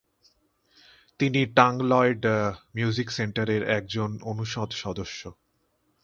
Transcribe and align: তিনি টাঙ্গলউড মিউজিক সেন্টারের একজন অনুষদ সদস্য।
তিনি 1.19 1.41
টাঙ্গলউড 1.55 2.23
মিউজিক 2.75 3.07
সেন্টারের 3.11 3.61
একজন 3.69 4.09
অনুষদ 4.23 4.69
সদস্য। 4.73 5.21